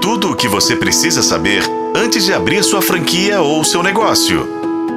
Tudo 0.00 0.30
o 0.30 0.34
que 0.34 0.48
você 0.48 0.74
precisa 0.74 1.22
saber 1.22 1.62
antes 1.94 2.24
de 2.24 2.32
abrir 2.32 2.64
sua 2.64 2.80
franquia 2.80 3.42
ou 3.42 3.62
seu 3.62 3.82
negócio. 3.82 4.48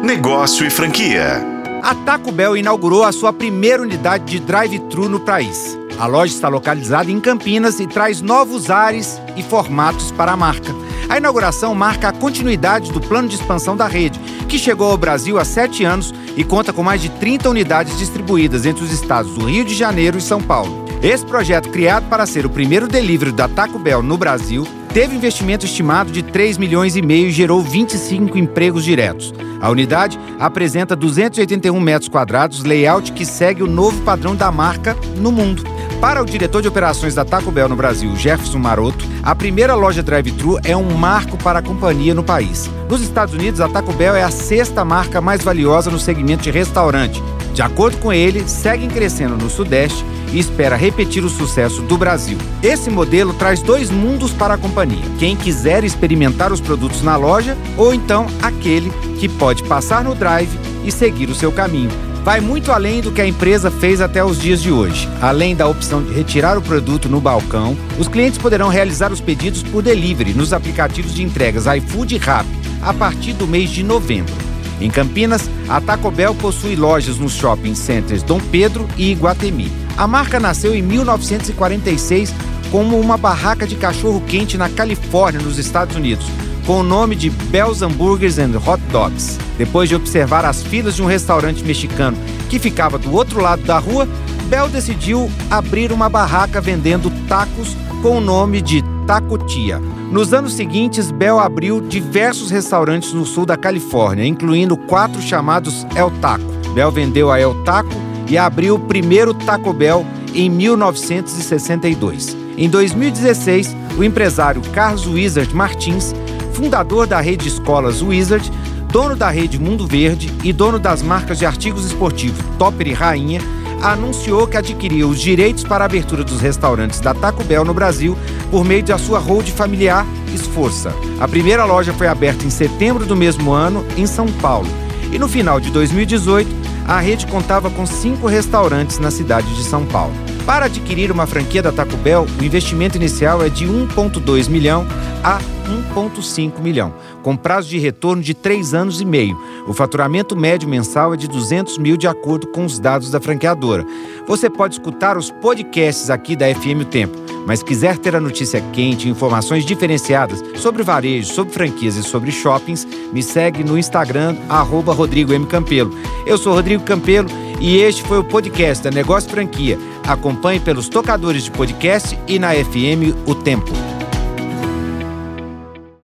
Negócio 0.00 0.64
e 0.64 0.70
franquia. 0.70 1.44
A 1.82 1.92
Taco 1.92 2.30
Bell 2.30 2.56
inaugurou 2.56 3.02
a 3.02 3.10
sua 3.10 3.32
primeira 3.32 3.82
unidade 3.82 4.24
de 4.24 4.38
drive-thru 4.38 5.08
no 5.08 5.18
país. 5.18 5.76
A 5.98 6.06
loja 6.06 6.32
está 6.32 6.48
localizada 6.48 7.10
em 7.10 7.18
Campinas 7.18 7.80
e 7.80 7.86
traz 7.86 8.20
novos 8.20 8.70
ares 8.70 9.20
e 9.36 9.42
formatos 9.42 10.12
para 10.12 10.30
a 10.30 10.36
marca. 10.36 10.72
A 11.08 11.18
inauguração 11.18 11.74
marca 11.74 12.08
a 12.08 12.12
continuidade 12.12 12.92
do 12.92 13.00
plano 13.00 13.28
de 13.28 13.34
expansão 13.34 13.76
da 13.76 13.88
rede, 13.88 14.20
que 14.48 14.56
chegou 14.56 14.88
ao 14.88 14.96
Brasil 14.96 15.36
há 15.36 15.44
sete 15.44 15.84
anos 15.84 16.14
e 16.36 16.44
conta 16.44 16.72
com 16.72 16.82
mais 16.84 17.02
de 17.02 17.08
30 17.08 17.50
unidades 17.50 17.98
distribuídas 17.98 18.64
entre 18.64 18.84
os 18.84 18.92
estados 18.92 19.34
do 19.34 19.46
Rio 19.46 19.64
de 19.64 19.74
Janeiro 19.74 20.16
e 20.16 20.22
São 20.22 20.40
Paulo. 20.40 20.86
Esse 21.02 21.26
projeto, 21.26 21.68
criado 21.70 22.08
para 22.08 22.24
ser 22.24 22.46
o 22.46 22.50
primeiro 22.50 22.86
delivery 22.86 23.32
da 23.32 23.48
Taco 23.48 23.76
Bell 23.76 24.04
no 24.04 24.16
Brasil, 24.16 24.64
teve 24.92 25.16
investimento 25.16 25.64
estimado 25.64 26.12
de 26.12 26.22
3 26.22 26.58
milhões 26.58 26.96
e 26.96 27.02
meio 27.02 27.28
e 27.28 27.32
gerou 27.32 27.62
25 27.62 28.36
empregos 28.36 28.84
diretos. 28.84 29.32
A 29.60 29.70
unidade 29.70 30.18
apresenta 30.38 30.94
281 30.94 31.80
metros 31.80 32.08
quadrados, 32.08 32.62
layout 32.62 33.12
que 33.12 33.24
segue 33.24 33.62
o 33.62 33.66
novo 33.66 34.02
padrão 34.02 34.36
da 34.36 34.52
marca 34.52 34.94
no 35.16 35.32
mundo. 35.32 35.64
Para 35.98 36.20
o 36.20 36.26
diretor 36.26 36.60
de 36.60 36.68
operações 36.68 37.14
da 37.14 37.24
Taco 37.24 37.50
Bell 37.50 37.68
no 37.68 37.76
Brasil, 37.76 38.14
Jefferson 38.16 38.58
Maroto, 38.58 39.06
a 39.22 39.34
primeira 39.34 39.74
loja 39.74 40.02
drive-thru 40.02 40.58
é 40.64 40.76
um 40.76 40.94
marco 40.94 41.38
para 41.38 41.60
a 41.60 41.62
companhia 41.62 42.12
no 42.12 42.24
país. 42.24 42.68
Nos 42.90 43.00
Estados 43.00 43.32
Unidos, 43.32 43.60
a 43.60 43.68
Taco 43.68 43.92
Bell 43.92 44.16
é 44.16 44.22
a 44.22 44.30
sexta 44.30 44.84
marca 44.84 45.20
mais 45.20 45.42
valiosa 45.42 45.90
no 45.90 45.98
segmento 45.98 46.42
de 46.42 46.50
restaurante. 46.50 47.22
De 47.54 47.60
acordo 47.60 47.98
com 47.98 48.12
ele, 48.12 48.48
seguem 48.48 48.88
crescendo 48.88 49.36
no 49.36 49.50
Sudeste 49.50 50.04
e 50.32 50.38
espera 50.38 50.74
repetir 50.74 51.22
o 51.24 51.28
sucesso 51.28 51.82
do 51.82 51.98
Brasil. 51.98 52.38
Esse 52.62 52.88
modelo 52.88 53.34
traz 53.34 53.60
dois 53.60 53.90
mundos 53.90 54.32
para 54.32 54.54
a 54.54 54.58
companhia: 54.58 55.04
quem 55.18 55.36
quiser 55.36 55.84
experimentar 55.84 56.52
os 56.52 56.60
produtos 56.60 57.02
na 57.02 57.16
loja 57.16 57.56
ou 57.76 57.92
então 57.92 58.26
aquele 58.42 58.90
que 59.18 59.28
pode 59.28 59.62
passar 59.64 60.02
no 60.02 60.14
drive 60.14 60.58
e 60.84 60.90
seguir 60.90 61.28
o 61.28 61.34
seu 61.34 61.52
caminho. 61.52 61.90
Vai 62.24 62.40
muito 62.40 62.70
além 62.70 63.00
do 63.00 63.10
que 63.10 63.20
a 63.20 63.26
empresa 63.26 63.68
fez 63.68 64.00
até 64.00 64.24
os 64.24 64.40
dias 64.40 64.62
de 64.62 64.70
hoje. 64.70 65.08
Além 65.20 65.56
da 65.56 65.66
opção 65.66 66.00
de 66.02 66.12
retirar 66.12 66.56
o 66.56 66.62
produto 66.62 67.08
no 67.08 67.20
balcão, 67.20 67.76
os 67.98 68.06
clientes 68.06 68.38
poderão 68.38 68.68
realizar 68.68 69.12
os 69.12 69.20
pedidos 69.20 69.62
por 69.64 69.82
delivery 69.82 70.32
nos 70.32 70.52
aplicativos 70.52 71.12
de 71.12 71.22
entregas 71.22 71.66
iFood 71.66 72.14
e 72.14 72.18
Rappi 72.18 72.48
a 72.80 72.94
partir 72.94 73.32
do 73.32 73.46
mês 73.46 73.70
de 73.70 73.82
novembro. 73.82 74.51
Em 74.82 74.90
Campinas, 74.90 75.48
a 75.68 75.80
Taco 75.80 76.10
Bell 76.10 76.34
possui 76.34 76.74
lojas 76.74 77.16
nos 77.16 77.34
shopping 77.34 77.72
centers 77.76 78.20
Dom 78.24 78.40
Pedro 78.40 78.88
e 78.96 79.12
Iguatemi. 79.12 79.70
A 79.96 80.08
marca 80.08 80.40
nasceu 80.40 80.74
em 80.74 80.82
1946 80.82 82.34
como 82.72 82.98
uma 82.98 83.16
barraca 83.16 83.64
de 83.64 83.76
cachorro-quente 83.76 84.58
na 84.58 84.68
Califórnia, 84.68 85.40
nos 85.40 85.56
Estados 85.56 85.94
Unidos, 85.94 86.26
com 86.66 86.80
o 86.80 86.82
nome 86.82 87.14
de 87.14 87.30
Bell's 87.30 87.80
Hamburgers 87.80 88.40
and 88.40 88.58
Hot 88.66 88.82
Dogs. 88.90 89.38
Depois 89.56 89.88
de 89.88 89.94
observar 89.94 90.44
as 90.44 90.64
filas 90.64 90.96
de 90.96 91.02
um 91.02 91.06
restaurante 91.06 91.62
mexicano 91.62 92.16
que 92.50 92.58
ficava 92.58 92.98
do 92.98 93.14
outro 93.14 93.40
lado 93.40 93.62
da 93.62 93.78
rua, 93.78 94.08
Bell 94.52 94.68
decidiu 94.68 95.30
abrir 95.50 95.92
uma 95.92 96.10
barraca 96.10 96.60
vendendo 96.60 97.10
tacos 97.26 97.74
com 98.02 98.18
o 98.18 98.20
nome 98.20 98.60
de 98.60 98.84
Tacotia. 99.06 99.78
Nos 99.78 100.34
anos 100.34 100.52
seguintes, 100.52 101.10
Bell 101.10 101.38
abriu 101.38 101.80
diversos 101.80 102.50
restaurantes 102.50 103.14
no 103.14 103.24
sul 103.24 103.46
da 103.46 103.56
Califórnia, 103.56 104.26
incluindo 104.26 104.76
quatro 104.76 105.22
chamados 105.22 105.86
El 105.96 106.10
Taco. 106.20 106.44
Bell 106.74 106.92
vendeu 106.92 107.30
a 107.30 107.40
El 107.40 107.54
Taco 107.64 107.88
e 108.28 108.36
abriu 108.36 108.74
o 108.74 108.78
primeiro 108.78 109.32
Taco 109.32 109.72
Bell 109.72 110.04
em 110.34 110.50
1962. 110.50 112.36
Em 112.58 112.68
2016, 112.68 113.74
o 113.96 114.04
empresário 114.04 114.60
Carlos 114.74 115.06
Wizard 115.06 115.56
Martins, 115.56 116.14
fundador 116.52 117.06
da 117.06 117.22
rede 117.22 117.48
escolas 117.48 118.02
Wizard, 118.02 118.52
dono 118.90 119.16
da 119.16 119.30
rede 119.30 119.58
Mundo 119.58 119.86
Verde 119.86 120.30
e 120.44 120.52
dono 120.52 120.78
das 120.78 121.00
marcas 121.00 121.38
de 121.38 121.46
artigos 121.46 121.86
esportivos 121.86 122.44
Topper 122.58 122.88
e 122.88 122.92
Rainha, 122.92 123.40
anunciou 123.82 124.46
que 124.46 124.56
adquiriu 124.56 125.08
os 125.08 125.20
direitos 125.20 125.64
para 125.64 125.84
a 125.84 125.86
abertura 125.86 126.22
dos 126.22 126.40
restaurantes 126.40 127.00
da 127.00 127.12
Taco 127.12 127.42
Bell 127.42 127.64
no 127.64 127.74
Brasil 127.74 128.16
por 128.50 128.64
meio 128.64 128.84
da 128.84 128.96
sua 128.96 129.18
hold 129.18 129.48
familiar 129.48 130.06
Esforça. 130.32 130.94
A 131.20 131.28
primeira 131.28 131.64
loja 131.64 131.92
foi 131.92 132.06
aberta 132.06 132.46
em 132.46 132.50
setembro 132.50 133.04
do 133.04 133.14
mesmo 133.14 133.52
ano 133.52 133.84
em 133.96 134.06
São 134.06 134.26
Paulo. 134.26 134.68
E 135.12 135.18
no 135.18 135.28
final 135.28 135.60
de 135.60 135.70
2018, 135.70 136.48
a 136.86 136.98
rede 137.00 137.26
contava 137.26 137.70
com 137.70 137.84
cinco 137.84 138.26
restaurantes 138.26 138.98
na 138.98 139.10
cidade 139.10 139.54
de 139.54 139.62
São 139.64 139.84
Paulo. 139.84 140.14
Para 140.46 140.66
adquirir 140.66 141.12
uma 141.12 141.26
franquia 141.26 141.62
da 141.62 141.70
Taco 141.70 141.96
Bell, 141.98 142.26
o 142.40 142.44
investimento 142.44 142.96
inicial 142.96 143.42
é 143.42 143.48
de 143.48 143.66
1,2 143.66 144.48
milhão 144.48 144.86
a 145.22 145.38
1,5 145.72 146.60
milhão, 146.60 146.94
com 147.22 147.36
prazo 147.36 147.68
de 147.68 147.78
retorno 147.78 148.22
de 148.22 148.34
3 148.34 148.74
anos 148.74 149.00
e 149.00 149.04
meio. 149.04 149.38
O 149.66 149.72
faturamento 149.72 150.36
médio 150.36 150.68
mensal 150.68 151.14
é 151.14 151.16
de 151.16 151.26
200 151.28 151.78
mil, 151.78 151.96
de 151.96 152.06
acordo 152.06 152.46
com 152.48 152.64
os 152.64 152.78
dados 152.78 153.10
da 153.10 153.20
franqueadora. 153.20 153.86
Você 154.26 154.50
pode 154.50 154.74
escutar 154.74 155.16
os 155.16 155.30
podcasts 155.30 156.10
aqui 156.10 156.36
da 156.36 156.52
FM 156.52 156.82
O 156.82 156.84
Tempo, 156.84 157.16
mas 157.46 157.62
quiser 157.62 157.98
ter 157.98 158.14
a 158.14 158.20
notícia 158.20 158.60
quente 158.72 159.08
e 159.08 159.10
informações 159.10 159.64
diferenciadas 159.64 160.42
sobre 160.56 160.82
varejo, 160.82 161.32
sobre 161.32 161.52
franquias 161.52 161.96
e 161.96 162.02
sobre 162.02 162.30
shoppings, 162.30 162.86
me 163.12 163.22
segue 163.22 163.64
no 163.64 163.78
Instagram, 163.78 164.36
arroba 164.48 164.92
Rodrigo 164.92 165.32
M. 165.32 165.46
Campelo. 165.46 165.92
Eu 166.26 166.38
sou 166.38 166.54
Rodrigo 166.54 166.82
Campelo 166.84 167.28
e 167.60 167.78
este 167.78 168.02
foi 168.02 168.18
o 168.18 168.24
podcast 168.24 168.82
da 168.84 168.90
Negócio 168.90 169.30
Franquia. 169.30 169.78
Acompanhe 170.06 170.60
pelos 170.60 170.88
tocadores 170.88 171.44
de 171.44 171.50
podcast 171.50 172.18
e 172.26 172.38
na 172.38 172.52
FM 172.52 173.14
O 173.26 173.34
Tempo. 173.34 173.91